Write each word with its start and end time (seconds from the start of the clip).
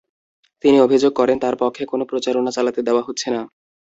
তিনি 0.63 0.77
অভিযোগ 0.79 1.11
করেন, 1.13 1.37
তাঁর 1.39 1.55
পক্ষে 1.55 1.83
কোনো 1.85 2.03
প্রচারণা 2.05 2.51
চালাতে 2.51 2.81
দেওয়া 2.81 3.03
হচ্ছে 3.07 3.27
না। 3.31 3.41